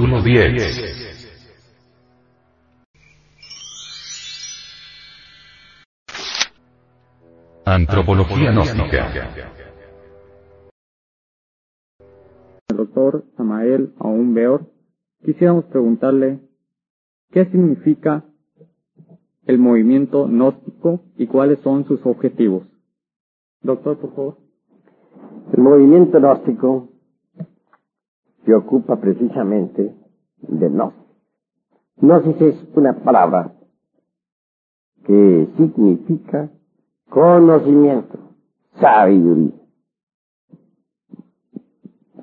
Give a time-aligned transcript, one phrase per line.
[0.00, 1.12] Capítulo 10.
[7.66, 9.10] Antropología gnóstica.
[12.68, 14.70] El doctor Samael Aún Beor,
[15.22, 16.38] quisiéramos preguntarle
[17.30, 18.24] qué significa
[19.44, 22.62] el movimiento gnóstico y cuáles son sus objetivos.
[23.60, 24.38] Doctor, por favor.
[25.52, 26.89] El movimiento gnóstico
[28.50, 29.94] se ocupa precisamente
[30.40, 30.98] de gnosis.
[31.98, 33.52] Gnosis es una palabra
[35.04, 36.50] que significa
[37.08, 38.18] conocimiento,
[38.80, 39.52] sabiduría.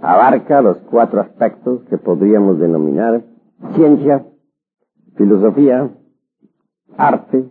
[0.02, 3.24] Abarca los cuatro aspectos que podríamos denominar
[3.76, 4.26] ciencia,
[5.16, 5.90] filosofía,
[6.98, 7.50] arte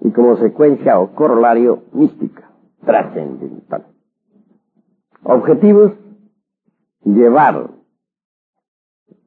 [0.00, 2.50] y como secuencia o corolario mística,
[2.84, 3.86] trascendental.
[5.22, 6.03] Objetivos,
[7.04, 7.70] llevar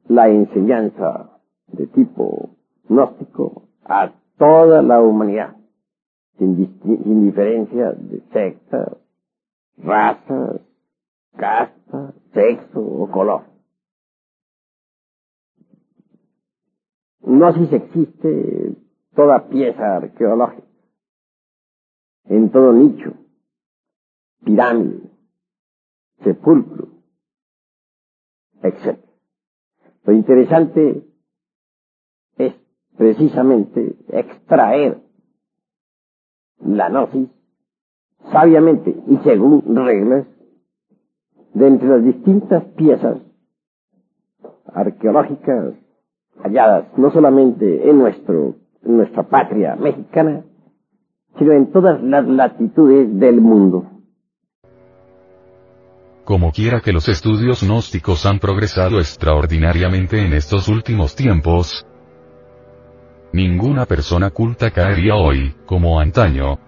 [0.08, 2.50] la enseñanza de tipo
[2.88, 5.56] gnóstico a toda la humanidad
[6.38, 6.56] sin,
[7.24, 8.96] diferencia de sectas,
[9.76, 10.60] razas,
[11.36, 13.42] casta, sexo o color.
[17.22, 18.76] No se existe
[19.14, 20.66] toda pieza arqueológica,
[22.24, 23.14] en todo nicho,
[24.44, 25.10] pirámide,
[26.22, 26.97] sepulcro,
[28.62, 28.98] etc.
[30.04, 31.04] Lo interesante
[32.36, 32.54] es
[32.96, 35.02] precisamente extraer
[36.60, 37.28] la gnosis,
[38.32, 40.26] sabiamente y según reglas,
[41.54, 43.18] de entre las distintas piezas
[44.66, 45.74] arqueológicas
[46.42, 50.44] halladas no solamente en, nuestro, en nuestra patria mexicana,
[51.38, 53.97] sino en todas las latitudes del mundo.
[56.28, 61.86] Como quiera que los estudios gnósticos han progresado extraordinariamente en estos últimos tiempos,
[63.32, 66.58] Ninguna persona culta caería hoy, como antaño,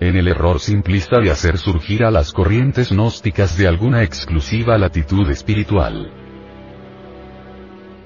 [0.00, 5.30] en el error simplista de hacer surgir a las corrientes gnósticas de alguna exclusiva latitud
[5.30, 6.19] espiritual.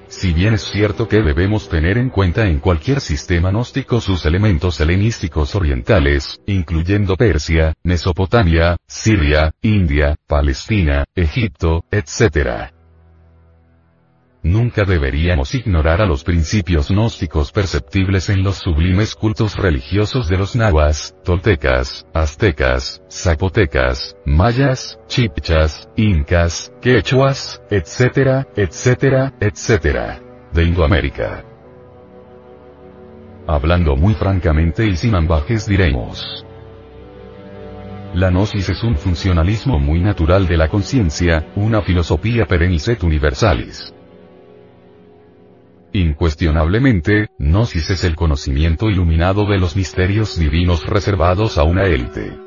[0.07, 4.79] Si bien es cierto que debemos tener en cuenta en cualquier sistema gnóstico sus elementos
[4.79, 12.74] helenísticos orientales, incluyendo Persia, Mesopotamia, Siria, India, Palestina, Egipto, etc.
[14.45, 20.55] Nunca deberíamos ignorar a los principios gnósticos perceptibles en los sublimes cultos religiosos de los
[20.55, 30.21] nahuas, toltecas, aztecas, zapotecas, mayas, chipchas, incas, quechuas, etcétera, etcétera, etcétera,
[30.53, 31.43] de Indoamérica.
[33.47, 36.45] Hablando muy francamente y sin ambajes diremos.
[38.13, 43.94] La gnosis es un funcionalismo muy natural de la conciencia, una filosofía perenniset universalis.
[45.95, 52.37] Incuestionablemente, Gnosis es el conocimiento iluminado de los misterios divinos reservados a una élite.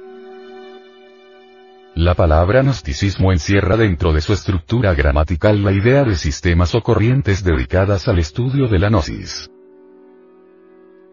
[1.94, 7.43] La palabra gnosticismo encierra dentro de su estructura gramatical la idea de sistemas o corrientes
[7.43, 9.50] dedicadas al estudio de la gnosis.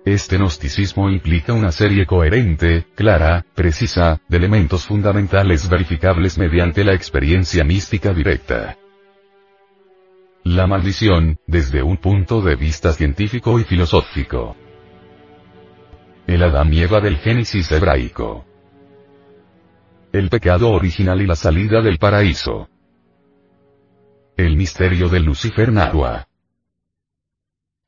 [0.04, 7.64] Este gnosticismo implica una serie coherente, clara, precisa, de elementos fundamentales verificables mediante la experiencia
[7.64, 8.76] mística directa.
[10.46, 14.56] La maldición, desde un punto de vista científico y filosófico.
[16.28, 18.46] El Adán y Eva del Génesis hebraico.
[20.14, 22.70] El pecado original y la salida del paraíso.
[24.38, 26.28] El misterio del Lucifer Nahua.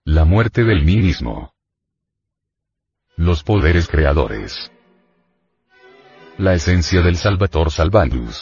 [0.04, 1.54] La muerte del mí mismo.
[3.18, 4.72] Los poderes creadores.
[6.40, 8.42] La esencia del Salvator Salvandus.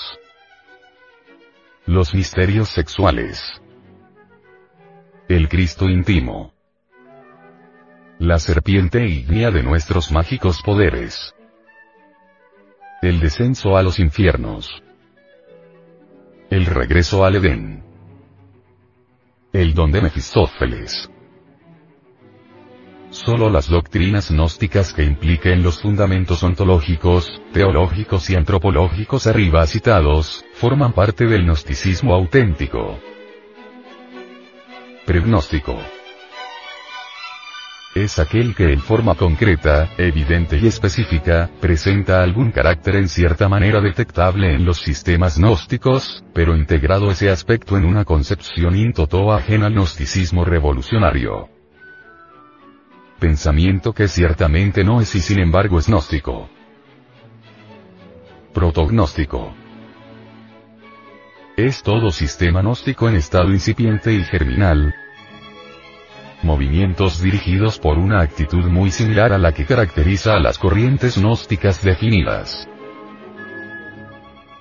[1.86, 3.62] Los misterios sexuales.
[5.28, 6.54] El Cristo íntimo.
[8.20, 11.34] La serpiente ígnea de nuestros mágicos poderes.
[13.02, 14.84] El descenso a los infiernos.
[16.52, 17.84] El regreso al Edén.
[19.52, 21.10] el don de Mefistófeles.
[23.10, 30.94] Solo las doctrinas gnósticas que impliquen los fundamentos ontológicos, teológicos y antropológicos arriba citados, forman
[30.94, 33.00] parte del gnosticismo auténtico.
[35.06, 35.78] Pregnóstico
[37.96, 43.80] es aquel que en forma concreta, evidente y específica, presenta algún carácter en cierta manera
[43.80, 49.74] detectable en los sistemas gnósticos, pero integrado ese aspecto en una concepción intoto ajena al
[49.76, 51.48] gnosticismo revolucionario.
[53.18, 56.50] Pensamiento que ciertamente no es y sin embargo es gnóstico.
[58.54, 59.54] Protognóstico.
[61.58, 64.94] Es todo sistema gnóstico en estado incipiente y germinal,
[66.44, 71.82] movimientos dirigidos por una actitud muy similar a la que caracteriza a las corrientes gnósticas
[71.82, 72.68] definidas.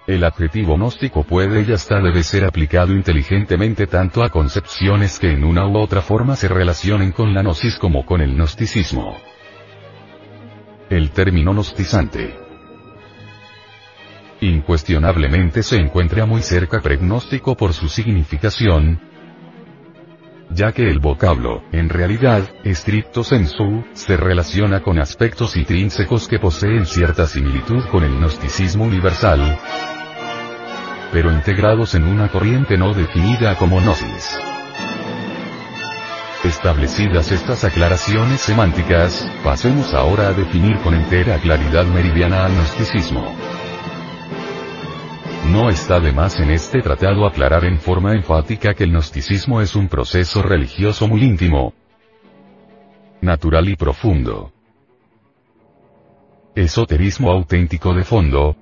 [0.06, 5.42] El adjetivo gnóstico puede y hasta debe ser aplicado inteligentemente tanto a concepciones que en
[5.42, 9.16] una u otra forma se relacionen con la gnosis como con el gnosticismo.
[10.90, 12.43] El término gnostizante
[14.50, 19.00] incuestionablemente se encuentra muy cerca pregnóstico por su significación,
[20.50, 26.86] ya que el vocablo, en realidad, estricto sensu, se relaciona con aspectos intrínsecos que poseen
[26.86, 29.58] cierta similitud con el gnosticismo universal,
[31.12, 34.38] pero integrados en una corriente no definida como gnosis.
[36.44, 43.43] Establecidas estas aclaraciones semánticas, pasemos ahora a definir con entera claridad meridiana al gnosticismo.
[45.46, 49.76] No está de más en este tratado aclarar en forma enfática que el gnosticismo es
[49.76, 51.74] un proceso religioso muy íntimo,
[53.20, 54.52] natural y profundo.
[56.54, 58.56] Esoterismo auténtico de fondo,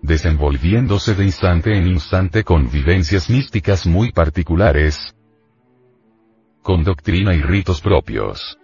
[0.00, 5.14] desenvolviéndose de instante en instante con vivencias místicas muy particulares,
[6.62, 8.58] con doctrina y ritos propios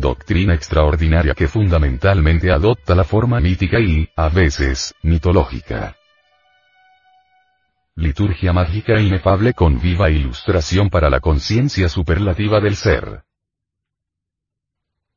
[0.00, 5.96] doctrina extraordinaria que fundamentalmente adopta la forma mítica y, a veces, mitológica.
[7.94, 13.24] Liturgia mágica inefable con viva ilustración para la conciencia superlativa del ser.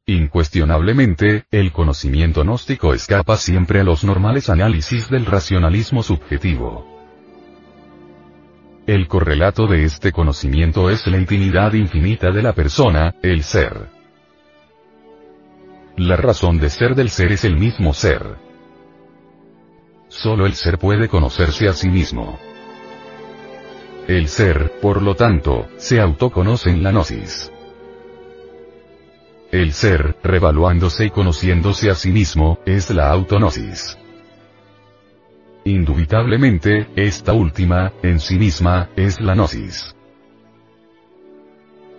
[0.06, 6.86] Incuestionablemente, el conocimiento gnóstico escapa siempre a los normales análisis del racionalismo subjetivo.
[8.86, 13.93] El correlato de este conocimiento es la intimidad infinita de la persona, el ser.
[15.98, 18.38] La razón de ser del ser es el mismo ser.
[20.08, 22.40] Solo el ser puede conocerse a sí mismo.
[24.08, 27.52] El ser, por lo tanto, se autoconoce en la gnosis.
[29.52, 33.96] El ser, revaluándose y conociéndose a sí mismo, es la autonosis.
[35.64, 39.96] Indubitablemente, esta última, en sí misma, es la gnosis.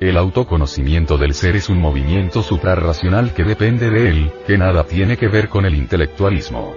[0.01, 5.17] El autoconocimiento del ser es un movimiento suprarracional que depende de él, que nada tiene
[5.17, 6.75] que ver con el intelectualismo.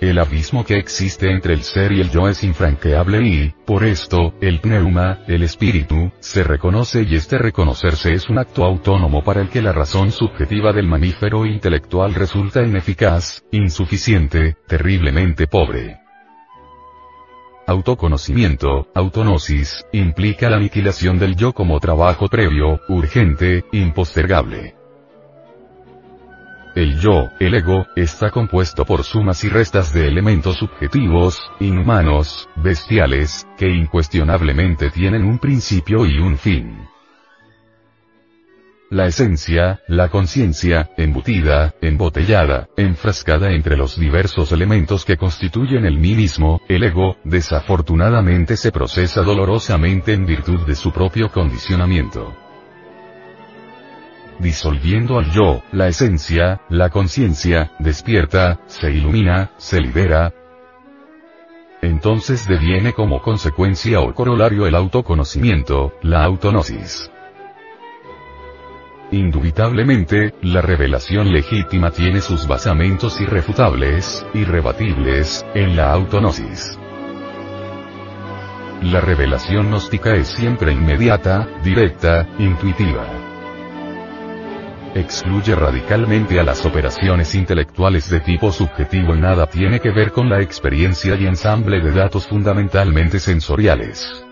[0.00, 4.34] El abismo que existe entre el ser y el yo es infranqueable y, por esto,
[4.40, 9.48] el pneuma, el espíritu, se reconoce y este reconocerse es un acto autónomo para el
[9.48, 16.03] que la razón subjetiva del mamífero intelectual resulta ineficaz, insuficiente, terriblemente pobre.
[17.66, 24.74] Autoconocimiento, autonosis, implica la aniquilación del yo como trabajo previo, urgente, impostergable.
[26.74, 33.46] El yo, el ego, está compuesto por sumas y restas de elementos subjetivos, inhumanos, bestiales,
[33.56, 36.93] que incuestionablemente tienen un principio y un fin
[38.94, 46.14] la esencia, la conciencia, embutida, embotellada, enfrascada entre los diversos elementos que constituyen el mí
[46.14, 52.36] mismo, el ego, desafortunadamente se procesa dolorosamente en virtud de su propio condicionamiento.
[54.38, 60.32] Disolviendo al yo, la esencia, la conciencia, despierta, se ilumina, se libera,
[61.82, 67.10] entonces deviene como consecuencia o corolario el autoconocimiento, la autonosis.
[69.14, 76.76] Indubitablemente, la revelación legítima tiene sus basamentos irrefutables, irrebatibles, en la autonosis.
[78.82, 83.06] La revelación gnóstica es siempre inmediata, directa, intuitiva.
[84.96, 90.28] Excluye radicalmente a las operaciones intelectuales de tipo subjetivo y nada tiene que ver con
[90.28, 94.23] la experiencia y ensamble de datos fundamentalmente sensoriales.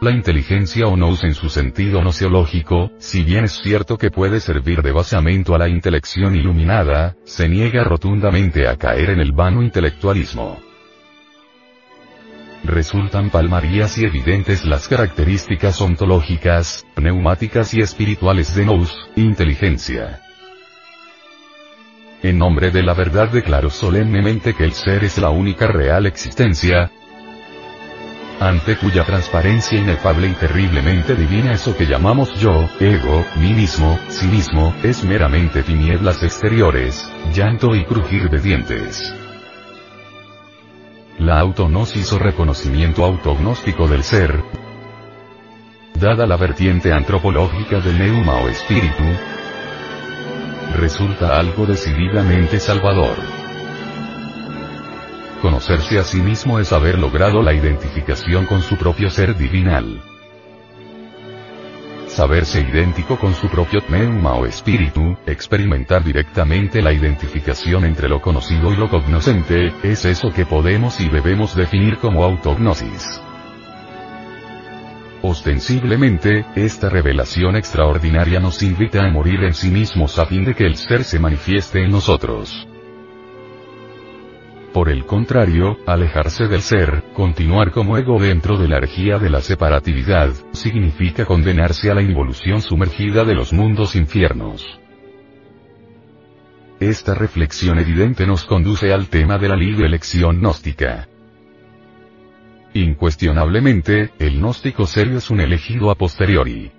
[0.00, 4.80] La inteligencia o nous en su sentido nociológico, si bien es cierto que puede servir
[4.80, 10.58] de basamento a la intelección iluminada, se niega rotundamente a caer en el vano intelectualismo.
[12.64, 20.20] resultan palmarías y evidentes las características ontológicas, pneumáticas y espirituales de Nous, inteligencia.
[22.22, 26.90] En nombre de la verdad declaro solemnemente que el ser es la única real existencia,
[28.40, 34.26] ante cuya transparencia inefable y terriblemente divina eso que llamamos yo, ego, mí mismo, sí
[34.26, 39.14] mismo, es meramente tinieblas exteriores, llanto y crujir de dientes.
[41.18, 44.42] La autognosis o reconocimiento autognóstico del ser,
[45.94, 49.04] dada la vertiente antropológica del neuma o espíritu,
[50.78, 53.39] resulta algo decididamente salvador.
[55.40, 60.02] Conocerse a sí mismo es haber logrado la identificación con su propio ser divinal.
[62.08, 68.70] Saberse idéntico con su propio pneuma o espíritu, experimentar directamente la identificación entre lo conocido
[68.70, 73.22] y lo cognoscente, es eso que podemos y debemos definir como autognosis.
[75.22, 80.66] Ostensiblemente, esta revelación extraordinaria nos invita a morir en sí mismos a fin de que
[80.66, 82.66] el ser se manifieste en nosotros.
[84.72, 89.40] Por el contrario, alejarse del ser, continuar como ego dentro de la energía de la
[89.40, 94.64] separatividad, significa condenarse a la involución sumergida de los mundos infiernos.
[96.78, 101.08] Esta reflexión evidente nos conduce al tema de la libre elección gnóstica.
[102.72, 106.70] Incuestionablemente, el gnóstico serio es un elegido a posteriori.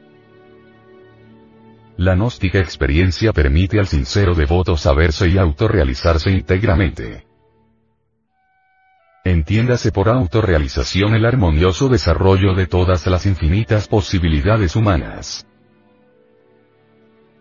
[1.98, 7.31] La gnóstica experiencia permite al sincero devoto saberse y autorrealizarse íntegramente.
[9.24, 15.46] Entiéndase por autorrealización el armonioso desarrollo de todas las infinitas posibilidades humanas.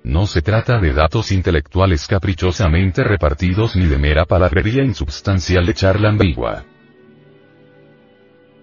[0.02, 6.10] No se trata de datos intelectuales caprichosamente repartidos ni de mera palabrería insubstancial de charla
[6.10, 6.64] ambigua.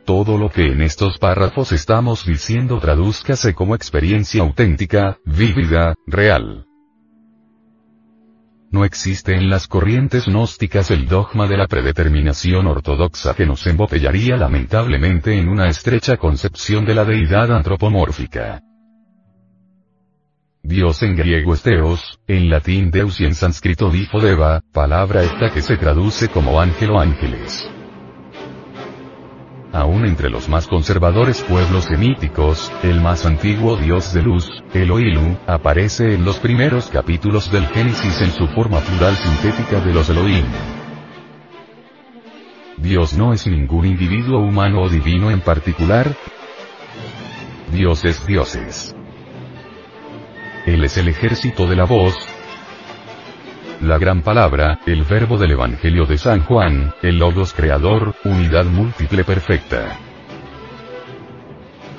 [0.06, 6.68] Todo lo que en estos párrafos estamos diciendo tradúzcase como experiencia auténtica, vívida, real.
[8.70, 14.36] No existe en las corrientes gnósticas el dogma de la predeterminación ortodoxa que nos embotellaría
[14.36, 18.62] lamentablemente en una estrecha concepción de la deidad antropomórfica.
[20.64, 25.62] Dios en griego es Theos, en latín Deus y en sánscrito Difodeva, palabra esta que
[25.62, 27.70] se traduce como ángel o ángeles.
[29.74, 36.14] Aún entre los más conservadores pueblos semíticos, el más antiguo dios de luz, Elohilu, aparece
[36.14, 40.46] en los primeros capítulos del Génesis en su forma plural sintética de los Elohim.
[42.78, 46.16] Dios no es ningún individuo humano o divino en particular.
[47.72, 48.96] Dios es dioses.
[50.66, 52.16] Él es el ejército de la voz,
[53.82, 59.24] la gran palabra, el verbo del Evangelio de San Juan, el Logos creador, unidad múltiple
[59.24, 60.00] perfecta.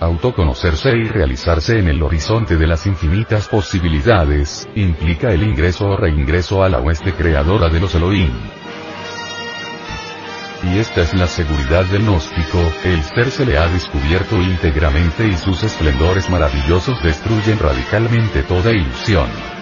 [0.01, 6.63] Autoconocerse y realizarse en el horizonte de las infinitas posibilidades, implica el ingreso o reingreso
[6.63, 8.33] a la hueste creadora de los Elohim.
[10.65, 15.37] Y esta es la seguridad del gnóstico, el ser se le ha descubierto íntegramente y
[15.37, 19.58] sus esplendores maravillosos destruyen radicalmente toda ilusión.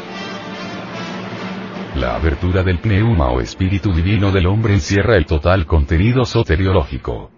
[1.96, 7.30] La abertura del pneuma o espíritu divino del hombre encierra el total contenido soteriológico.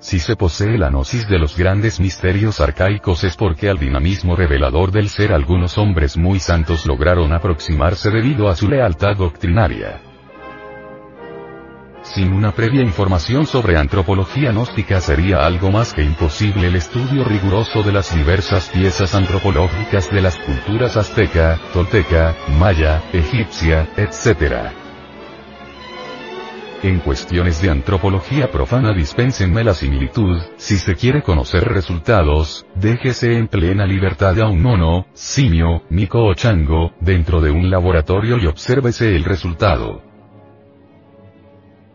[0.00, 4.92] Si se posee la gnosis de los grandes misterios arcaicos es porque al dinamismo revelador
[4.92, 10.09] del ser algunos hombres muy santos lograron aproximarse debido a su lealtad doctrinaria.
[12.02, 17.82] Sin una previa información sobre antropología gnóstica sería algo más que imposible el estudio riguroso
[17.82, 24.70] de las diversas piezas antropológicas de las culturas azteca, tolteca, maya, egipcia, etc.
[26.82, 33.48] En cuestiones de antropología profana dispénsenme la similitud, si se quiere conocer resultados, déjese en
[33.48, 39.14] plena libertad a un mono, simio, mico o chango, dentro de un laboratorio y obsérvese
[39.14, 40.09] el resultado.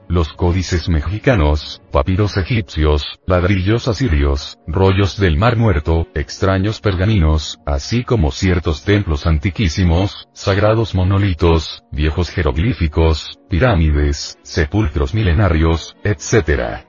[0.08, 8.32] Los códices mexicanos, papiros egipcios, ladrillos asirios, rollos del Mar Muerto, extraños pergaminos, así como
[8.32, 16.86] ciertos templos antiquísimos, sagrados monolitos, viejos jeroglíficos, pirámides, sepulcros milenarios, etc.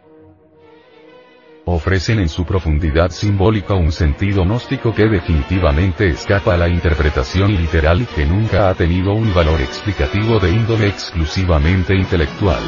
[1.64, 8.02] Ofrecen en su profundidad simbólica un sentido gnóstico que definitivamente escapa a la interpretación literal
[8.02, 12.62] y que nunca ha tenido un valor explicativo de índole exclusivamente intelectual.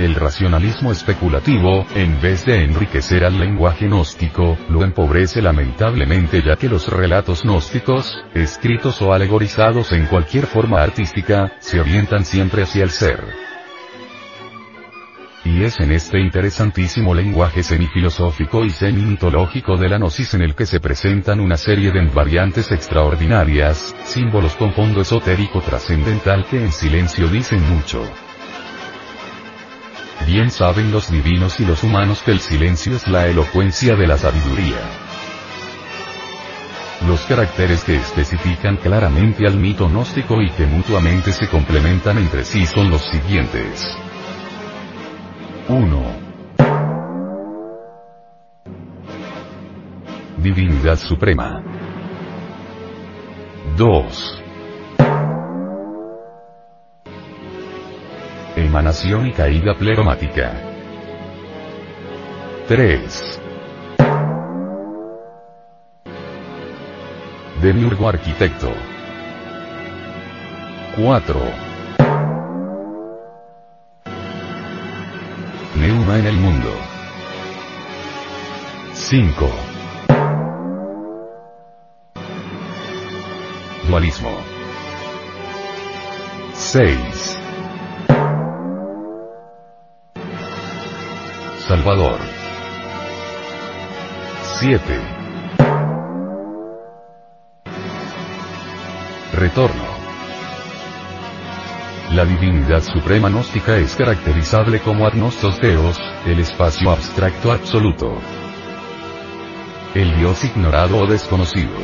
[0.00, 6.70] El racionalismo especulativo, en vez de enriquecer al lenguaje gnóstico, lo empobrece lamentablemente ya que
[6.70, 12.90] los relatos gnósticos, escritos o alegorizados en cualquier forma artística, se orientan siempre hacia el
[12.90, 13.22] ser.
[15.44, 20.64] y es en este interesantísimo lenguaje semifilosófico y semi-mitológico de la gnosis en el que
[20.64, 27.28] se presentan una serie de variantes extraordinarias, símbolos con fondo esotérico trascendental que en silencio
[27.28, 28.02] dicen mucho.
[30.26, 34.16] Bien saben los divinos y los humanos que el silencio es la elocuencia de la
[34.16, 34.78] sabiduría.
[37.06, 42.66] Los caracteres que especifican claramente al mito gnóstico y que mutuamente se complementan entre sí
[42.66, 43.96] son los siguientes.
[45.68, 46.30] 1.
[50.36, 51.62] Divinidad Suprema.
[53.76, 54.42] 2.
[58.70, 60.52] Emanación y caída pleromática.
[62.68, 63.40] 3.
[67.60, 68.72] Demiurgo arquitecto.
[70.94, 71.40] 4.
[75.74, 76.72] Neuma en el mundo.
[78.94, 79.50] 5.
[83.88, 84.30] Dualismo.
[86.54, 87.39] 6.
[91.70, 92.18] Salvador.
[94.58, 94.80] 7.
[99.34, 99.84] Retorno.
[102.10, 105.96] La divinidad suprema gnóstica es caracterizable como agnostos deos,
[106.26, 108.18] el espacio abstracto absoluto.
[109.94, 111.78] El Dios ignorado o desconocido.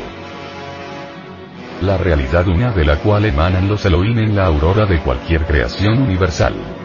[1.80, 6.02] La realidad una de la cual emanan los Elohim en la aurora de cualquier creación
[6.02, 6.75] universal.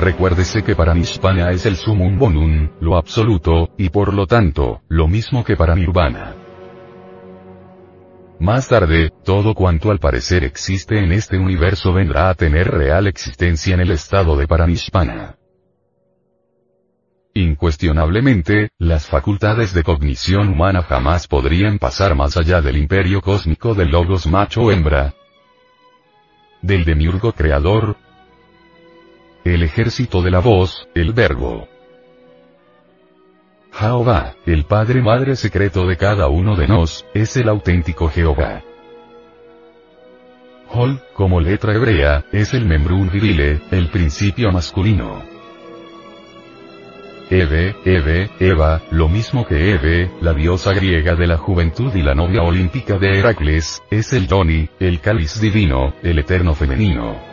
[0.00, 5.06] Recuérdese que para Nishpana es el sumum bonum, lo absoluto, y por lo tanto, lo
[5.06, 6.34] mismo que para Nirvana.
[8.38, 13.74] Más tarde, todo cuanto al parecer existe en este universo vendrá a tener real existencia
[13.74, 15.36] en el estado de Paranishpana.
[17.34, 23.90] Incuestionablemente, las facultades de cognición humana jamás podrían pasar más allá del imperio cósmico del
[23.90, 25.12] logos macho hembra,
[26.62, 27.98] del demiurgo creador,
[29.44, 31.68] el ejército de la voz, el verbo.
[33.72, 38.62] Jehová, el Padre Madre secreto de cada uno de nos, es el auténtico Jehová.
[40.72, 45.22] Hol, como letra hebrea, es el membrún virile, el principio masculino.
[47.30, 52.14] Eve, Eve, Eva, lo mismo que Eve, la diosa griega de la juventud y la
[52.14, 57.29] novia olímpica de Heracles, es el Doni, el cáliz divino, el eterno femenino.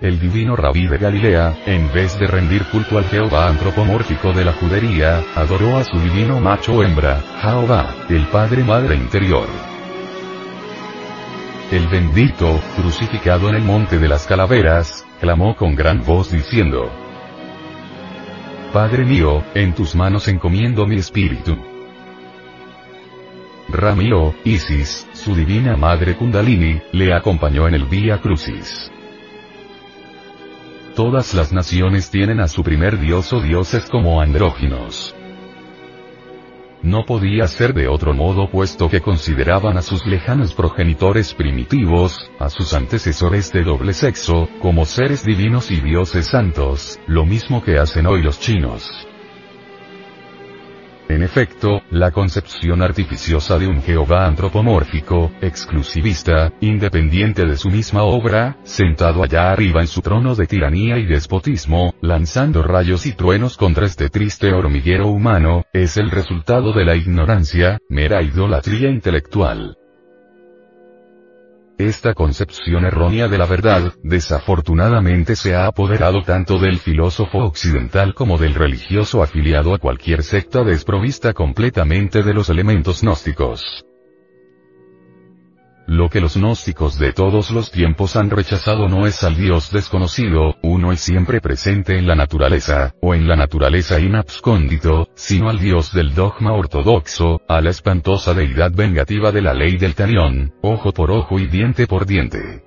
[0.00, 4.52] El divino rabí de Galilea, en vez de rendir culto al Jehová antropomórfico de la
[4.52, 9.48] judería, adoró a su divino macho hembra, Jehová, el Padre Madre interior.
[11.72, 16.92] El bendito, crucificado en el monte de las calaveras, clamó con gran voz diciendo,
[18.72, 21.58] Padre mío, en tus manos encomiendo mi espíritu.
[23.68, 28.92] Ramiro, Isis, su divina madre Kundalini, le acompañó en el Vía Crucis.
[30.98, 35.14] Todas las naciones tienen a su primer dios o dioses como andróginos.
[36.82, 42.50] No podía ser de otro modo puesto que consideraban a sus lejanos progenitores primitivos, a
[42.50, 48.08] sus antecesores de doble sexo, como seres divinos y dioses santos, lo mismo que hacen
[48.08, 49.07] hoy los chinos.
[51.08, 58.58] En efecto, la concepción artificiosa de un Jehová antropomórfico, exclusivista, independiente de su misma obra,
[58.64, 63.86] sentado allá arriba en su trono de tiranía y despotismo, lanzando rayos y truenos contra
[63.86, 69.78] este triste hormiguero humano, es el resultado de la ignorancia, mera idolatría intelectual.
[71.78, 78.36] Esta concepción errónea de la verdad, desafortunadamente se ha apoderado tanto del filósofo occidental como
[78.36, 83.87] del religioso afiliado a cualquier secta desprovista completamente de los elementos gnósticos.
[85.88, 90.56] Lo que los gnósticos de todos los tiempos han rechazado no es al Dios desconocido,
[90.62, 95.94] uno y siempre presente en la naturaleza, o en la naturaleza inabscóndito, sino al Dios
[95.94, 101.10] del dogma ortodoxo, a la espantosa deidad vengativa de la ley del talión, ojo por
[101.10, 102.62] ojo y diente por diente.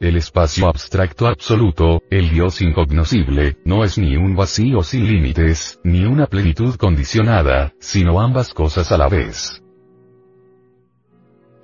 [0.00, 6.04] El espacio abstracto absoluto, el Dios incognoscible, no es ni un vacío sin límites, ni
[6.04, 9.63] una plenitud condicionada, sino ambas cosas a la vez.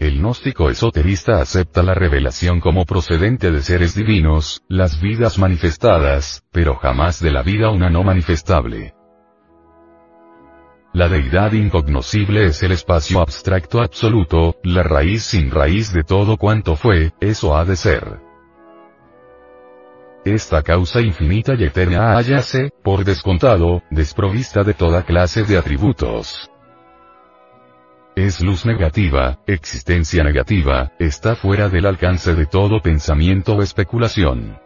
[0.00, 6.76] El gnóstico esoterista acepta la revelación como procedente de seres divinos, las vidas manifestadas, pero
[6.76, 8.94] jamás de la vida una no manifestable.
[10.94, 16.76] La deidad incognoscible es el espacio abstracto absoluto, la raíz sin raíz de todo cuanto
[16.76, 18.20] fue, eso ha de ser.
[20.24, 26.50] esta causa infinita y eterna hállase, por descontado, desprovista de toda clase de atributos.
[28.20, 34.58] Es luz negativa, existencia negativa, está fuera del alcance de todo pensamiento o especulación.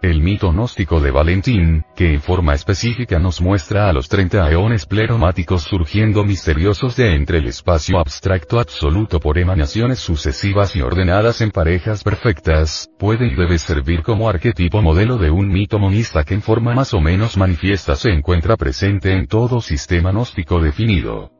[0.00, 4.86] El mito gnóstico de Valentín, que en forma específica nos muestra a los 30 eones
[4.86, 11.50] pleromáticos surgiendo misteriosos de entre el espacio abstracto absoluto por emanaciones sucesivas y ordenadas en
[11.50, 16.42] parejas perfectas, puede y debe servir como arquetipo modelo de un mito monista que en
[16.42, 21.32] forma más o menos manifiesta se encuentra presente en todo sistema gnóstico definido.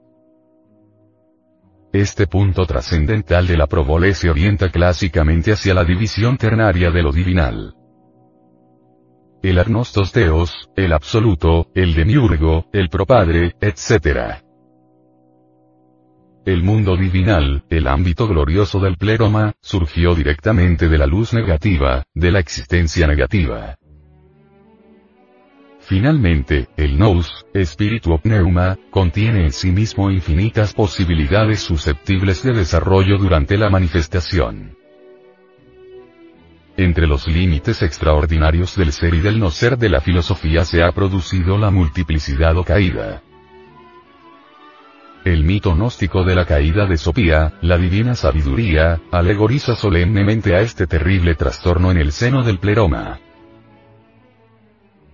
[1.93, 7.13] Este punto trascendental de la probole se orienta clásicamente hacia la división ternaria de lo
[7.13, 7.75] divinal
[9.43, 14.43] el agnostos teos, el absoluto, el demiurgo, el propadre, etc.
[16.45, 22.33] El mundo divinal, el ámbito glorioso del pleroma, surgió directamente de la luz negativa, de
[22.33, 23.78] la existencia negativa.
[25.89, 33.57] Finalmente, el nous, espíritu pneuma, contiene en sí mismo infinitas posibilidades susceptibles de desarrollo durante
[33.57, 34.77] la manifestación.
[36.77, 40.93] Entre los límites extraordinarios del ser y del no ser de la filosofía se ha
[40.93, 43.23] producido la multiplicidad o caída.
[45.25, 50.87] El mito gnóstico de la caída de Sopía, la divina sabiduría, alegoriza solemnemente a este
[50.87, 53.21] terrible trastorno en el seno del pleroma.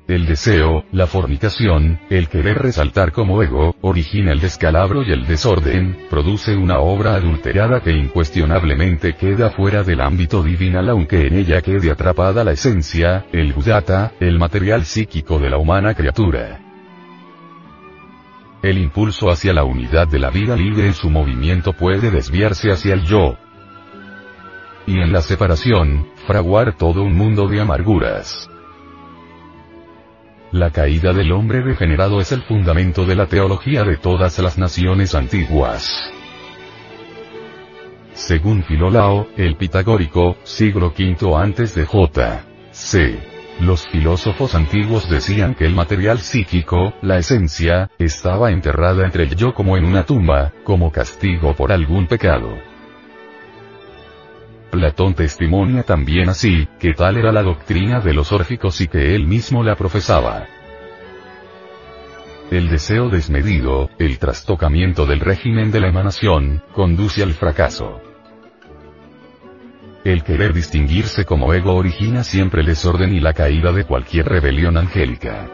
[0.06, 5.96] El deseo, la fornicación, el querer resaltar como ego, origina el descalabro y el desorden,
[6.10, 11.90] produce una obra adulterada que incuestionablemente queda fuera del ámbito divinal aunque en ella quede
[11.90, 16.60] atrapada la esencia, el gudata, el material psíquico de la humana criatura.
[18.62, 22.92] El impulso hacia la unidad de la vida libre en su movimiento puede desviarse hacia
[22.92, 23.38] el yo.
[24.86, 28.50] Y en la separación, fraguar todo un mundo de amarguras.
[30.54, 35.16] La caída del hombre degenerado es el fundamento de la teología de todas las naciones
[35.16, 35.90] antiguas.
[38.12, 42.44] Según Filolao, el pitagórico, siglo V antes de J.
[42.70, 43.18] C.
[43.58, 49.54] Los filósofos antiguos decían que el material psíquico, la esencia, estaba enterrada entre el yo
[49.54, 52.73] como en una tumba, como castigo por algún pecado.
[54.74, 59.26] Platón testimonia también así, que tal era la doctrina de los órficos y que él
[59.26, 60.46] mismo la profesaba.
[62.50, 68.00] El deseo desmedido, el trastocamiento del régimen de la emanación, conduce al fracaso.
[70.04, 74.76] El querer distinguirse como ego origina siempre el desorden y la caída de cualquier rebelión
[74.76, 75.48] angélica.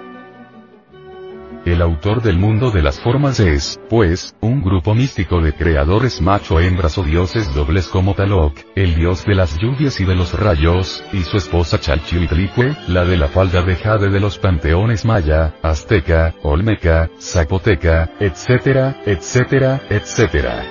[1.67, 6.97] El autor del mundo de las formas es, pues, un grupo místico de creadores macho-hembras
[6.97, 11.23] o dioses dobles como Talok, el dios de las lluvias y de los rayos, y
[11.23, 17.11] su esposa Chalchihuitlicue, la de la falda de jade de los panteones maya, azteca, olmeca,
[17.21, 20.65] zapoteca, etcétera, etcétera, etcétera.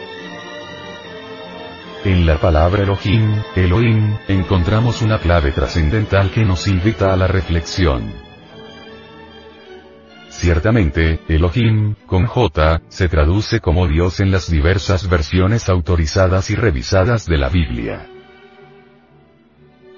[2.04, 8.29] En la palabra Elohim, Elohim, encontramos una clave trascendental que nos invita a la reflexión.
[10.40, 17.26] Ciertamente, Elohim, con J, se traduce como Dios en las diversas versiones autorizadas y revisadas
[17.26, 18.08] de la Biblia.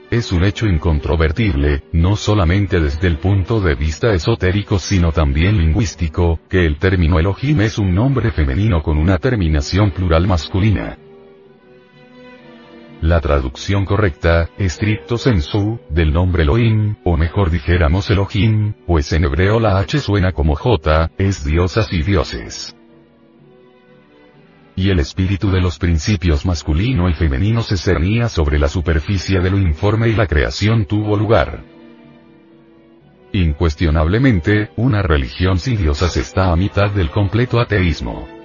[0.10, 6.40] Es un hecho incontrovertible, no solamente desde el punto de vista esotérico sino también lingüístico,
[6.50, 10.98] que el término Elohim es un nombre femenino con una terminación plural masculina.
[13.02, 19.60] La traducción correcta, estricto sensu, del nombre Elohim, o mejor dijéramos Elohim, pues en hebreo
[19.60, 22.76] la H suena como J, es diosas y dioses.
[24.76, 29.50] Y el espíritu de los principios masculino y femenino se cernía sobre la superficie de
[29.50, 31.64] lo informe y la creación tuvo lugar.
[33.34, 38.41] Incuestionablemente, una religión sin diosas está a mitad del completo ateísmo.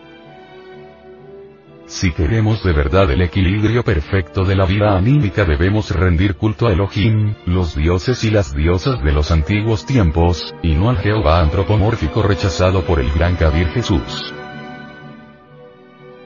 [1.86, 6.72] Si queremos de verdad el equilibrio perfecto de la vida anímica debemos rendir culto a
[6.72, 12.22] Elohim, los dioses y las diosas de los antiguos tiempos, y no al Jehová antropomórfico
[12.22, 14.34] rechazado por el gran Kabir Jesús.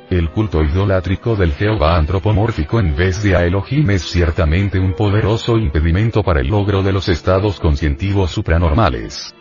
[0.08, 5.58] El culto idolátrico del Jehová antropomórfico en vez de a Elohim es ciertamente un poderoso
[5.58, 9.34] impedimento para el logro de los estados conscientivos supranormales.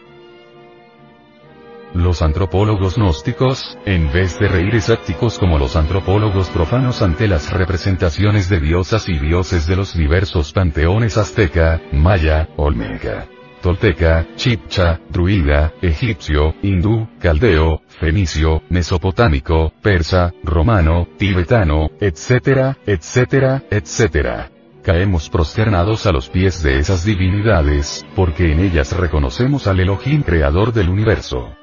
[1.93, 8.47] Los antropólogos gnósticos, en vez de reír escépticos como los antropólogos profanos ante las representaciones
[8.47, 13.27] de diosas y dioses de los diversos panteones azteca, maya, olmeca,
[13.63, 24.51] tolteca, chipcha, druida, egipcio, hindú, caldeo, fenicio, mesopotámico, persa, romano, tibetano, etcétera, etcétera, etcétera.
[24.83, 30.71] caemos prosternados a los pies de esas divinidades, porque en ellas reconocemos al Elohim creador
[30.71, 31.58] del universo.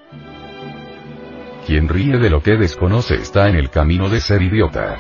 [1.66, 4.98] Quien ríe de lo que desconoce está en el camino de ser idiota.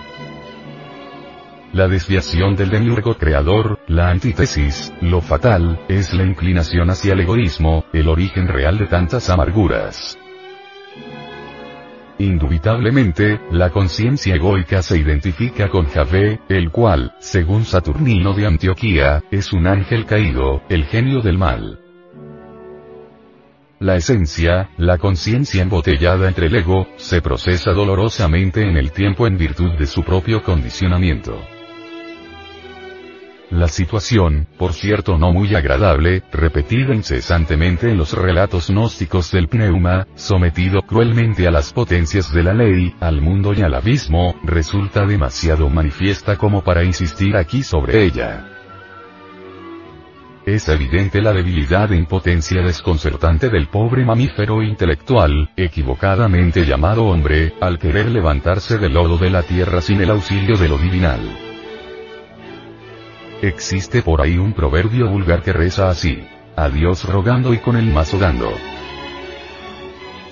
[1.72, 7.84] La desviación del demiurgo creador, la antítesis, lo fatal, es la inclinación hacia el egoísmo,
[7.92, 10.18] el origen real de tantas amarguras.
[12.18, 19.52] Indubitablemente, la conciencia egoica se identifica con Javé, el cual, según Saturnino de Antioquía, es
[19.52, 21.85] un ángel caído, el genio del mal.
[23.86, 29.38] La esencia, la conciencia embotellada entre el ego, se procesa dolorosamente en el tiempo en
[29.38, 31.40] virtud de su propio condicionamiento.
[33.48, 40.08] La situación, por cierto no muy agradable, repetida incesantemente en los relatos gnósticos del pneuma,
[40.16, 45.70] sometido cruelmente a las potencias de la ley, al mundo y al abismo, resulta demasiado
[45.70, 48.55] manifiesta como para insistir aquí sobre ella.
[50.46, 57.80] Es evidente la debilidad e impotencia desconcertante del pobre mamífero intelectual, equivocadamente llamado hombre, al
[57.80, 61.20] querer levantarse del lodo de la tierra sin el auxilio de lo divinal.
[63.42, 66.24] Existe por ahí un proverbio vulgar que reza así.
[66.54, 68.52] A Dios rogando y con el mazo dando.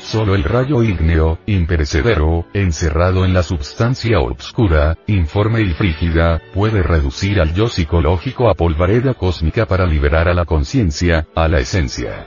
[0.05, 7.41] Solo el rayo ígneo, imperecedero, encerrado en la substancia obscura, informe y frígida, puede reducir
[7.41, 12.27] al yo psicológico a polvareda cósmica para liberar a la conciencia, a la esencia.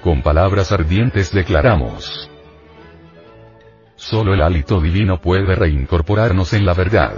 [0.00, 2.30] Con palabras ardientes declaramos.
[3.96, 7.16] Solo el hálito divino puede reincorporarnos en la verdad.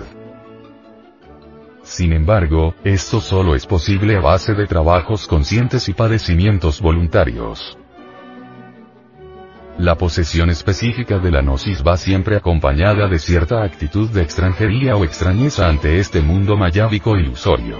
[1.83, 7.77] Sin embargo, esto solo es posible a base de trabajos conscientes y padecimientos voluntarios.
[9.79, 15.05] La posesión específica de la gnosis va siempre acompañada de cierta actitud de extranjería o
[15.05, 17.77] extrañeza ante este mundo mayábico ilusorio.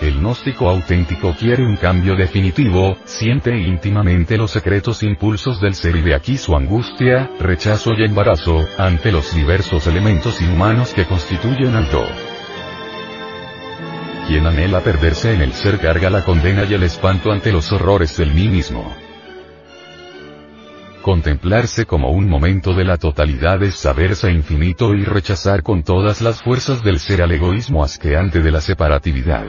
[0.00, 6.00] El gnóstico auténtico quiere un cambio definitivo, siente íntimamente los secretos impulsos del ser y
[6.00, 11.90] de aquí su angustia, rechazo y embarazo, ante los diversos elementos inhumanos que constituyen al
[11.90, 12.06] yo.
[14.26, 18.16] Quien anhela perderse en el ser carga la condena y el espanto ante los horrores
[18.16, 19.04] del mí mismo.
[21.04, 26.42] Contemplarse como un momento de la totalidad es saberse infinito y rechazar con todas las
[26.42, 29.44] fuerzas del ser al egoísmo asqueante de la separatividad.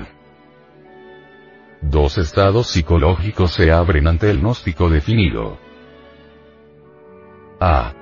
[1.82, 5.58] Dos estados psicológicos se abren ante el gnóstico definido.
[7.62, 7.94] A.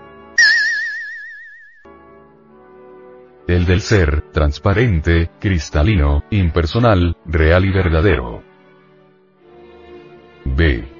[3.48, 8.42] El del ser, transparente, cristalino, impersonal, real y verdadero.
[10.44, 10.93] B.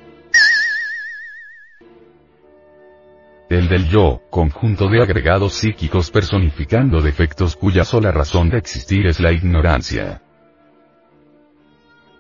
[3.54, 9.20] El del yo, conjunto de agregados psíquicos personificando defectos cuya sola razón de existir es
[9.20, 10.24] la ignorancia.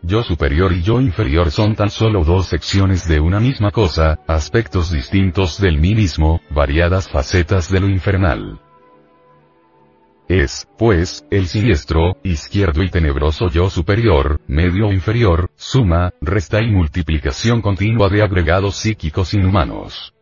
[0.03, 4.91] Yo superior y yo inferior son tan solo dos secciones de una misma cosa, aspectos
[4.91, 8.59] distintos del mí mismo, variadas facetas de lo infernal.
[10.27, 17.63] Es, pues, el siniestro, izquierdo y tenebroso yo superior, medio inferior, suma, resta y multiplicación
[17.63, 20.12] continua de agregados psíquicos inhumanos.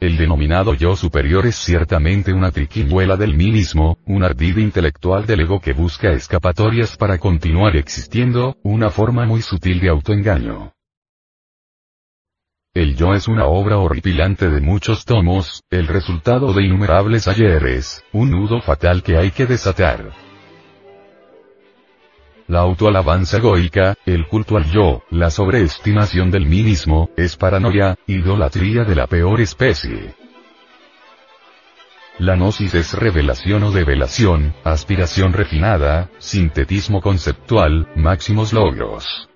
[0.00, 5.40] El denominado yo superior es ciertamente una triquiñuela del mí mismo, un ardid intelectual del
[5.40, 10.72] ego que busca escapatorias para continuar existiendo, una forma muy sutil de autoengaño.
[12.72, 18.30] El yo es una obra horripilante de muchos tomos, el resultado de innumerables ayeres, un
[18.30, 20.29] nudo fatal que hay que desatar.
[22.50, 28.82] La autoalabanza egoica, el culto al yo, la sobreestimación del mí mismo, es paranoia, idolatría
[28.82, 30.16] de la peor especie.
[32.18, 39.29] La gnosis es revelación o develación, aspiración refinada, sintetismo conceptual, máximos logros.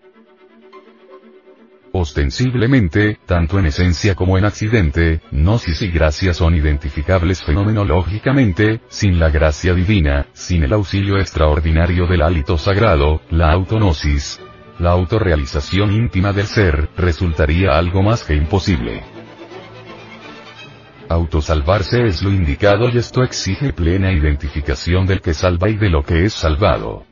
[1.97, 9.31] Ostensiblemente, tanto en esencia como en accidente, gnosis y gracia son identificables fenomenológicamente, sin la
[9.31, 14.41] gracia divina, sin el auxilio extraordinario del hálito sagrado, la autonosis,
[14.81, 19.05] la autorrealización íntima del ser, resultaría algo más que imposible.
[21.09, 26.03] Autosalvarse es lo indicado y esto exige plena identificación del que salva y de lo
[26.03, 27.05] que es salvado.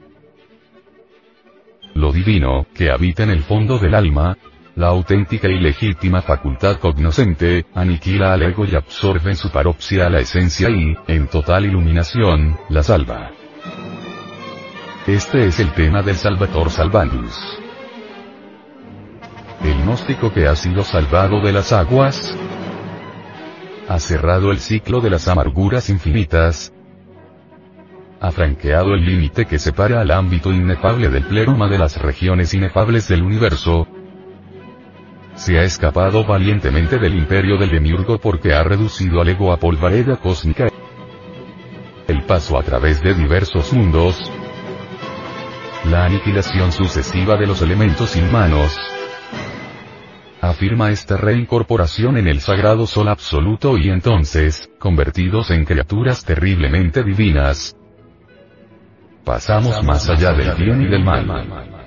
[1.94, 4.36] Lo divino, que habita en el fondo del alma,
[4.74, 10.20] la auténtica y legítima facultad cognoscente, aniquila al ego y absorbe en su paropsia la
[10.20, 13.30] esencia y, en total iluminación, la salva.
[15.06, 17.36] Este es el tema del Salvator Salvandus.
[19.62, 22.36] El gnóstico que ha sido salvado de las aguas,
[23.88, 26.72] ha cerrado el ciclo de las amarguras infinitas,
[28.20, 33.08] ha franqueado el límite que separa al ámbito inefable del pleroma de las regiones inefables
[33.08, 33.88] del universo,
[35.44, 40.16] se ha escapado valientemente del imperio del demiurgo porque ha reducido al ego a polvareda
[40.16, 40.68] cósmica.
[42.06, 44.16] El paso a través de diversos mundos,
[45.90, 48.78] la aniquilación sucesiva de los elementos inhumanos,
[50.40, 57.76] afirma esta reincorporación en el sagrado sol absoluto y entonces, convertidos en criaturas terriblemente divinas,
[59.24, 61.81] pasamos más allá del bien y del mal.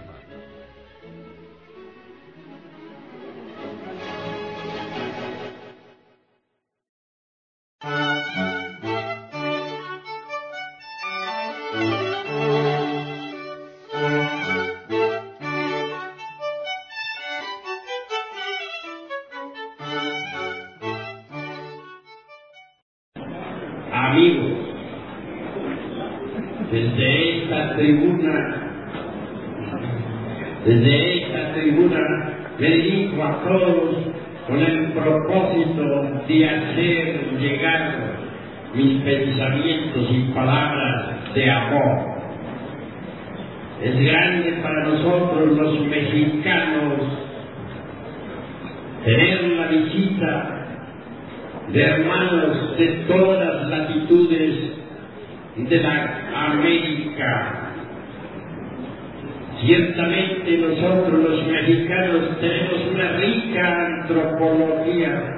[51.75, 54.55] De hermanos de todas las latitudes
[55.57, 57.65] de la América
[59.61, 65.37] Ciertamente nosotros los mexicanos tenemos una rica antropología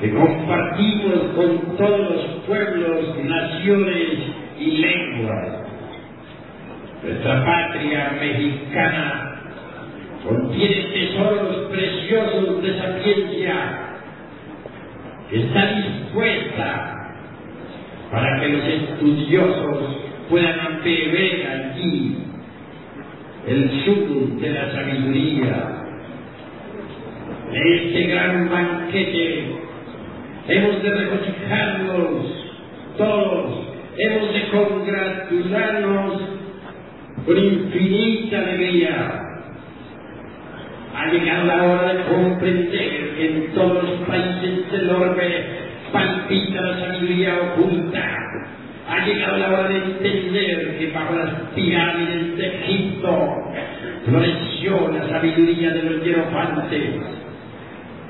[0.00, 4.08] que compartimos con todos los pueblos, naciones
[4.58, 5.48] y lenguas.
[7.02, 9.40] Nuestra patria mexicana
[10.26, 13.87] contiene tesoros preciosos de sapiencia
[15.30, 16.94] está dispuesta
[18.10, 19.96] para que los estudiosos
[20.28, 22.16] puedan beber allí
[23.46, 25.74] el sur de la sabiduría.
[27.52, 29.44] En este gran banquete
[30.48, 32.38] hemos de regocijarnos
[32.96, 36.22] todos, hemos de congratularnos
[37.26, 39.22] con infinita alegría.
[40.94, 45.46] Ha llegado la hora de comprender en todos los países del orbe
[45.92, 48.18] palpita la sabiduría oculta
[48.88, 53.52] ha llegado la hora de entender que bajo las pirámides de Egipto
[54.06, 56.94] floreció la sabiduría de los hierofantes.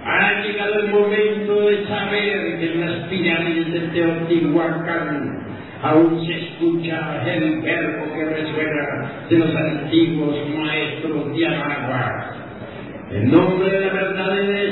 [0.05, 5.49] Ha llegado el momento de saber que en las pirámides de Teotihuacán
[5.83, 12.35] aún se escucha el verbo que resuena de los antiguos maestros de Anagua.
[13.11, 14.68] En nombre de la verdad de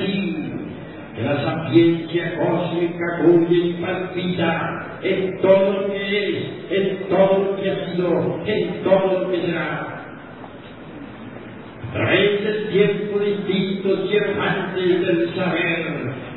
[1.66, 6.36] sapiencia cósmica cuya palpita en todo lo que es,
[6.70, 9.92] en todo lo que ha sido, en todo lo que será.
[11.88, 15.86] A través del tiempo distintos y antes del saber,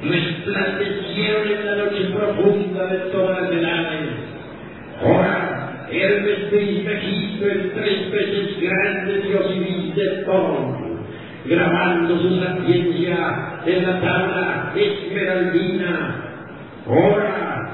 [0.03, 4.09] resplandecieron en la noche profunda de todas las edades.
[5.03, 10.88] Ahora, Hermes Trismegisto, el tres veces grande Dios y de todo,
[11.45, 16.15] grabando su sapiencia en la tabla esmeraldina.
[16.87, 17.69] Ahora,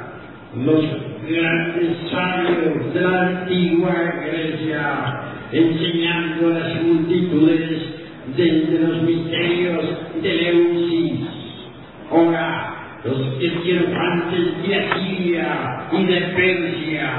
[0.56, 0.86] los
[1.28, 3.93] grandes sabios de la antigua
[4.25, 5.19] Grecia,
[5.51, 7.95] enseñando a las multitudes
[8.36, 9.84] desde los misterios
[10.21, 11.19] de Leusis.
[12.12, 17.09] Ahora, los esquirfantes de Asiria y de Persia,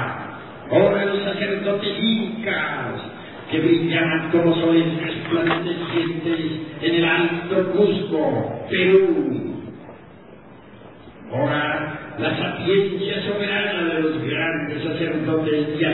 [0.71, 3.16] ahora los sacerdotes incas,
[3.51, 6.39] que brillaban como soles resplandecientes
[6.81, 9.53] en el alto Cusco, Perú.
[11.31, 15.85] Ahora la sapiencia soberana de los grandes sacerdotes de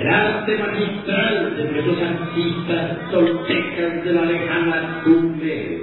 [0.00, 5.82] el arte magistral de nuestros artistas toltecas de la lejana Tumbes.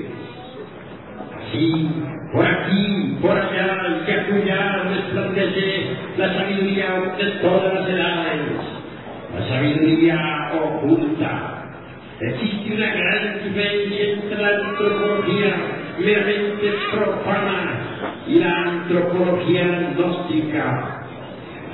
[1.37, 1.89] Así,
[2.33, 8.78] por aquí, por allá, que acullá resplandece la sabiduría de todas las edades,
[9.33, 11.55] la sabiduría oculta.
[12.19, 15.55] Existe una gran diferencia entre la antropología
[15.99, 17.79] meramente profana
[18.27, 21.05] y la antropología gnóstica.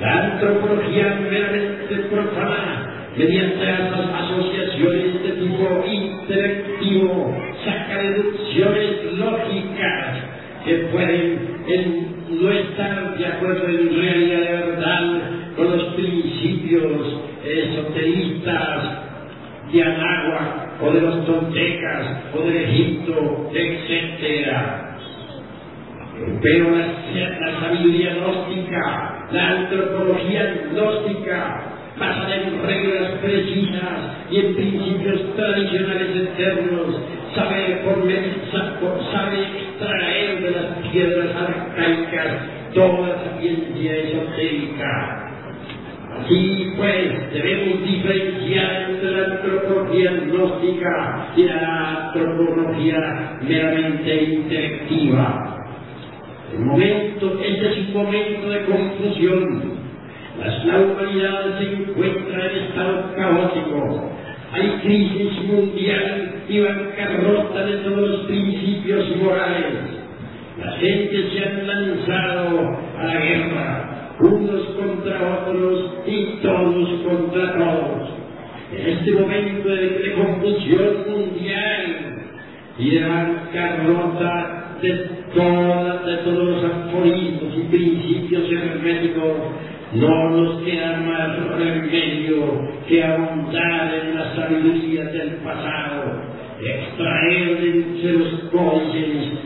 [0.00, 7.34] La antropología meramente profana, mediante las asociaciones de tipo intelectivo,
[7.64, 10.16] saca deducciones lógicas
[10.64, 11.56] que pueden
[12.28, 15.20] no estar de acuerdo en realidad verdad
[15.56, 17.16] con los principios
[17.46, 18.82] esoteristas
[19.72, 24.56] de Anáhuac o de los toltecas o del Egipto, etc.
[26.42, 26.86] Pero la,
[27.40, 31.62] la sabiduría gnóstica la antropología gnóstica,
[31.98, 37.00] basada en reglas precisas y en principios tradicionales eternos,
[37.34, 38.04] sabe, por,
[39.12, 42.36] sabe extraer de las piedras arcaicas
[42.74, 45.25] toda ciencia esotérica.
[46.18, 55.56] Así pues, debemos diferenciar entre la antropología gnóstica y la antropología meramente intelectiva.
[56.52, 59.86] El momento, este es un momento de confusión.
[60.66, 64.10] La humanidad se encuentra en estado caótico.
[64.52, 69.96] Hay crisis mundial y bancarrota de todos los principios morales.
[70.62, 73.85] La gente se ha lanzado a la guerra,
[74.20, 78.08] unos contra otros y todos contra todos.
[78.72, 82.22] En este momento de, confusión mundial
[82.78, 89.36] y de bancarrota de, todos los aforismos y principios herméticos,
[89.92, 96.22] no nos queda más remedio que ahondar en la sabiduría del pasado,
[96.60, 99.45] extraer de los códices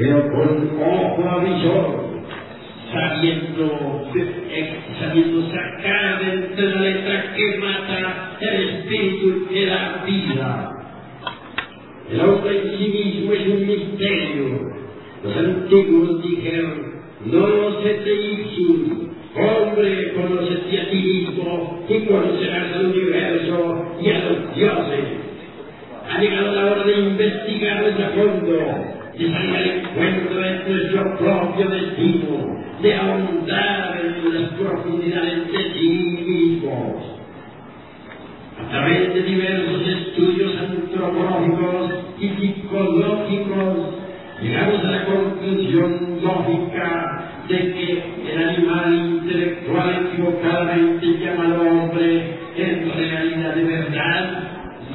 [0.00, 2.22] pero con ojo avisor,
[2.90, 4.08] sabiendo,
[4.98, 10.70] sabiendo sacar de entre la letra que mata el espíritu que da vida.
[12.10, 14.70] El hombre en sí mismo es un misterio.
[15.22, 16.94] Los antiguos dijeron,
[17.26, 24.18] no se te ipsum, Hombre, conócete a ti mismo y conocerás al universo y a
[24.24, 25.04] los dioses.
[26.10, 31.68] Ha llegado la hora de investigar a fondo, de salir al encuentro de nuestro propio
[31.68, 35.88] destino, de ahondar en las profundidades de sí
[36.26, 37.20] mismos.
[38.58, 43.78] A través de diversos estudios antropológicos y psicológicos,
[44.42, 48.02] llegamos a la conclusión lógica de que
[48.32, 54.42] el animal intelectual equivocadamente llamado hombre en realidad de verdad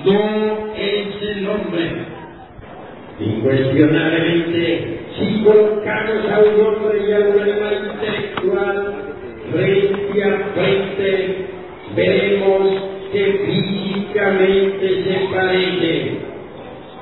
[0.06, 0.45] no es el.
[3.18, 8.78] Incuestionablemente, si colocamos a un hombre y a un animal intelectual
[9.54, 11.36] frente a frente,
[11.96, 12.62] veremos
[13.14, 16.04] que físicamente se parecen.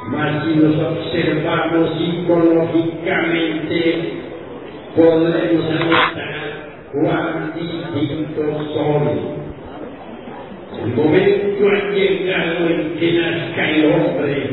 [0.10, 3.80] Mas si los observamos psicológicamente,
[4.96, 6.44] podremos anotar
[6.92, 9.34] cuán distintos son.
[10.84, 14.53] El momento ha llegado en que nazca el hombre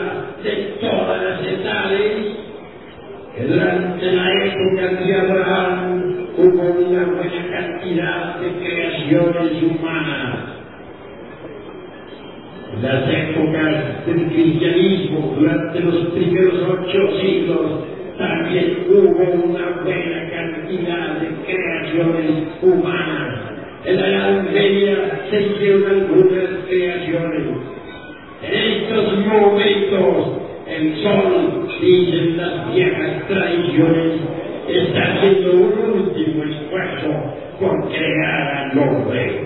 [0.43, 2.37] de todas las edades,
[3.35, 10.37] que durante la época de Abraham hubo una buena cantidad de creaciones humanas.
[12.81, 17.83] Las épocas del cristianismo, durante los primeros ocho siglos,
[18.17, 23.39] también hubo una buena cantidad de creaciones humanas.
[23.85, 27.70] En la Edad Media se hicieron algunas creaciones.
[28.91, 30.27] En estos momentos,
[30.67, 34.19] el sol, dicen las viejas tradiciones,
[34.67, 37.07] está haciendo un último esfuerzo
[37.57, 39.43] por crear al hombre.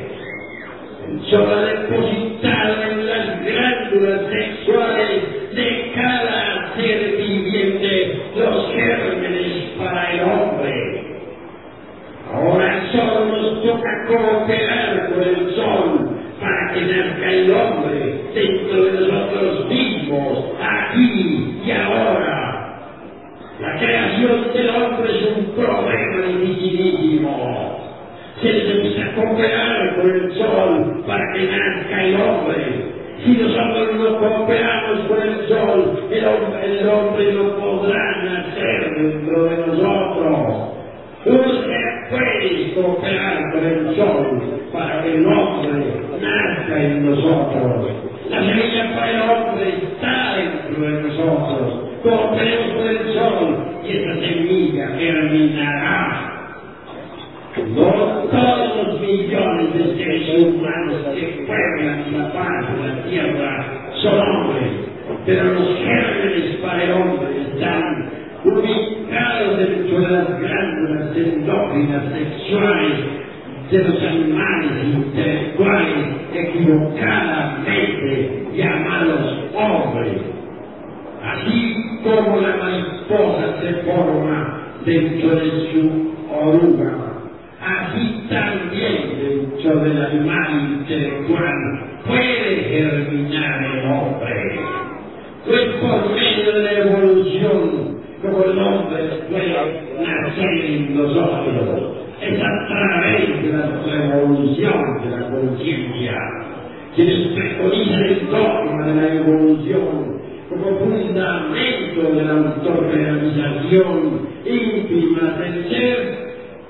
[1.07, 5.44] El sol ha depositado en las glándulas sexuales
[20.97, 22.45] y ahora.
[23.59, 27.79] La creación del hombre es un problema dificilísimo.
[28.41, 32.95] Se necesita cooperar con el sol para que nazca el hombre.
[33.23, 39.45] Si nosotros no cooperamos con el sol, el hombre, el hombre no podrá nacer dentro
[39.45, 40.75] de nosotros.
[41.25, 44.41] Usted puede cooperar con el sol
[44.73, 47.87] para que el hombre nazca en nosotros.
[48.29, 49.44] La semilla para el hombre
[52.09, 56.31] con el sol y esa semilla germinará.
[57.73, 57.89] No
[58.29, 63.51] todos los millones de seres humanos que pueblan la paz de la tierra
[64.03, 64.69] son hombres,
[65.25, 68.11] pero los gérmenes para el hombre están
[68.43, 72.99] ubicados dentro de las glándulas endócrinas sexuales
[73.71, 80.21] de los animales intelectuales equivocadamente llamados hombres.
[81.23, 82.55] Así como la
[83.61, 86.93] se forma dentro de su oruga,
[87.61, 91.55] así también dentro del animal intelectual
[92.05, 94.59] puede germinar el hombre.
[95.47, 99.53] No es por medio de la evolución como el hombre puede
[100.01, 101.97] nacer en nosotros.
[102.21, 106.17] Es a través de la revolución de la conciencia.
[106.95, 110.15] Quienes preconizan el dogma de la evolución
[110.49, 116.25] como fundamento de la autorrealización íntima del ser,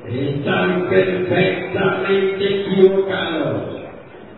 [0.10, 3.76] están perfectamente equivocados.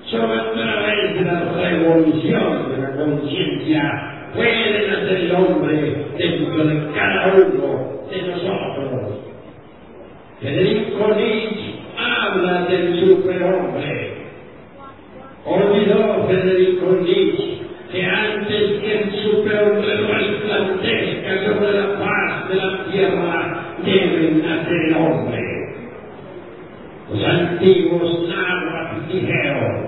[0.05, 6.93] Solo a través de la revolución de la conciencia puede nacer el hombre dentro de
[6.93, 9.19] cada uno de nosotros.
[10.39, 14.17] Federico Nietzsche habla del superhombre.
[15.45, 17.57] Olvidó Federico Nietzsche
[17.91, 24.93] que antes que el superhombre resplandezca sobre la paz de la tierra, debe nacer el
[24.95, 25.41] hombre.
[27.09, 29.87] Los antiguos náhuatl dijeron,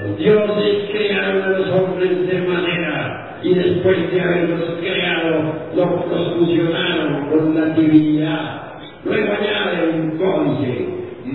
[0.00, 6.34] los dioses crearon a los hombres de manera y después de haberlos creado, los, los
[6.34, 8.62] fusionaron con la divinidad.
[9.04, 10.86] Luego añade un códice,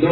[0.01, 0.09] no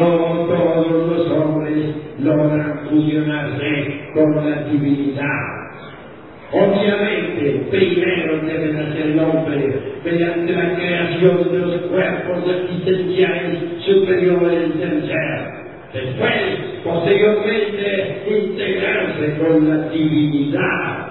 [0.48, 5.58] todos los hombres logran fusionarse con la divinidad.
[6.52, 15.08] Obviamente, primero debe nacer el hombre mediante la creación de los cuerpos existenciales superiores del
[15.08, 15.58] ser.
[15.94, 16.34] Después,
[16.84, 21.07] posteriormente, integrarse con la divinidad.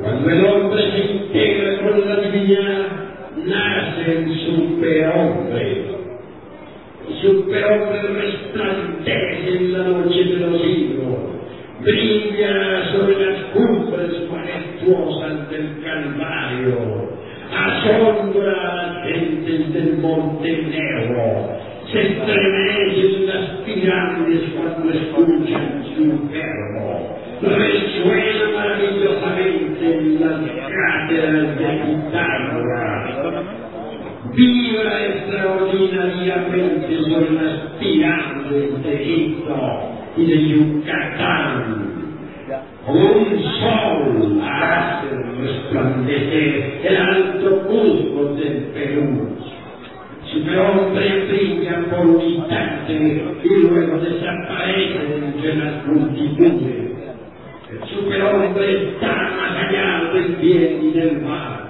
[0.00, 2.86] Cuando el hombre se integra con la divinidad,
[3.46, 5.84] nace el superhombre.
[7.08, 11.16] El superhombre resplandece en la noche de los siglos,
[11.80, 17.10] brilla sobre las cumbres majestuosas del Calvario,
[17.56, 21.56] asombra a las gentes del Monte Negro,
[21.90, 29.45] se estremecen las pirámides cuando escuchan su verbo, resuena maravillosamente
[34.36, 39.56] vibra extraordinariamente sobre las pirámides de Egipto
[40.16, 41.96] y de Yucatán.
[42.86, 45.08] Un sol hace
[45.42, 49.36] resplandecer el alto Cusco del Perú.
[50.32, 52.92] Superhombre brilla por un instante
[53.42, 56.92] y luego desaparece entre las multitudes.
[57.70, 61.65] El superhombre está más allá del bien y del mal.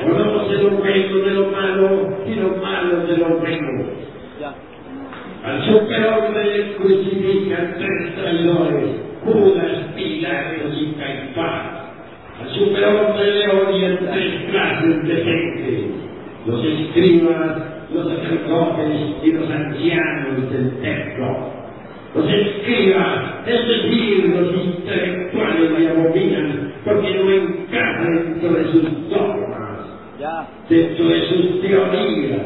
[0.00, 3.84] Conoce lo bueno de lo malo y lo malo de lo bueno.
[5.44, 8.90] Al superhombre le crucifican tres traidores,
[9.24, 11.82] Judas, Pilatos y Caifás.
[12.40, 15.86] Al superhombre le odian tres clases de gente,
[16.46, 17.56] los escribas,
[17.92, 21.52] los sacerdotes y los ancianos del templo.
[22.14, 29.41] Los escribas, es decir, los intelectuales le abominan porque no encaja dentro de sus dogmas,
[30.68, 32.40] dentro de sus teorías.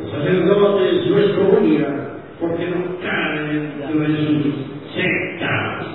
[0.00, 2.10] Los sacerdotes no excomulgan
[2.40, 4.54] porque no caen dentro de sus
[4.94, 5.86] sectas.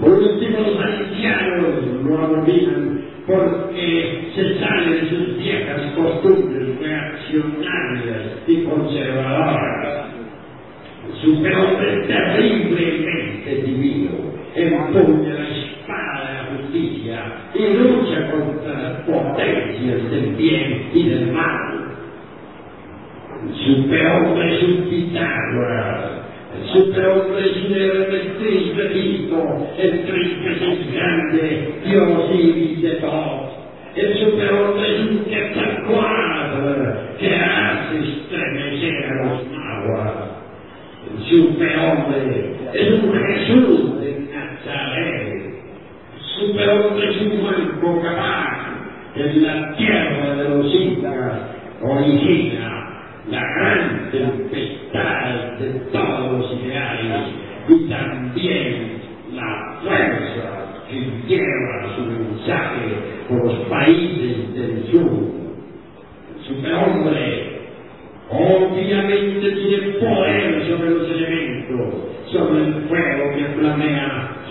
[0.00, 1.68] Por último, los ancianos
[2.02, 10.06] no abominan porque se salen de sus viejas costumbres reaccionarias y conservadoras.
[11.08, 15.31] El superhombre terriblemente divino empuña
[29.78, 33.52] el Cristo es grande, Dios y de todos.
[33.94, 35.72] Es un orden que te
[37.18, 40.12] que hace estremecer a los aguas.
[41.10, 42.41] El superhombre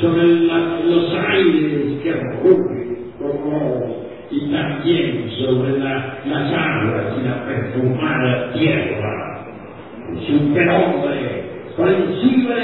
[0.02, 7.45] sobre la, los aires que ocurren como y también sobre la, las aguas y la
[7.45, 9.45] perfumada tierra.
[10.28, 11.43] Superhombre,
[11.78, 12.56] por encima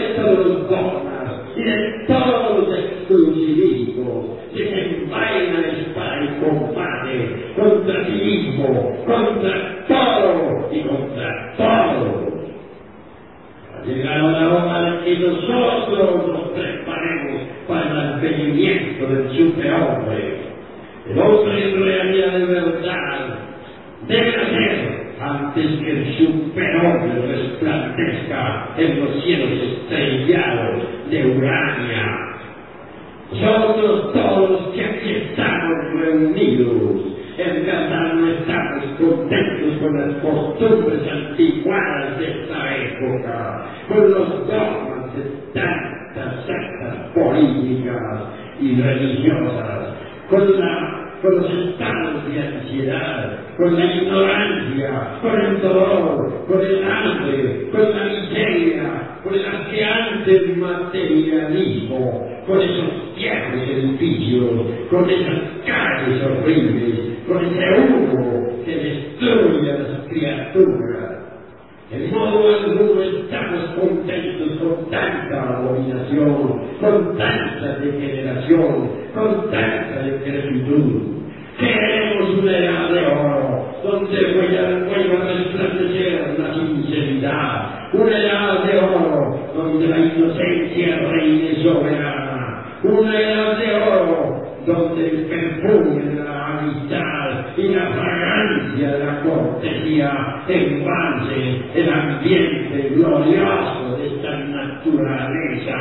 [87.17, 95.09] dignidad, una edad de oro donde la inocencia reine soberana, una edad de oro donde
[95.09, 103.97] el perfume de la amistad y la fragancia de la cortesía envase el ambiente glorioso
[103.97, 105.75] de esta naturaleza,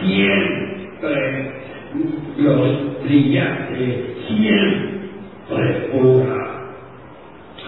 [0.00, 1.62] siempre
[2.38, 6.52] los brillante, siempre pura.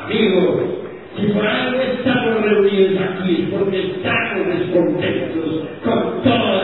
[0.04, 0.73] Amigos,
[1.18, 6.63] y por algo estamos reunidos aquí, porque estamos descontentos con todo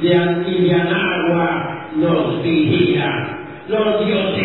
[0.00, 3.38] de Antillanagua nos vigila.
[3.68, 4.37] Los dioses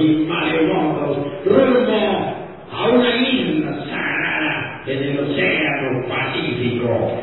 [0.00, 2.34] los mares hondos, rumbo
[2.72, 7.22] a una isla sagrada en el océano Pacífico.